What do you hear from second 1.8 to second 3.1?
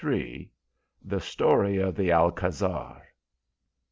THE ALCÁZAR.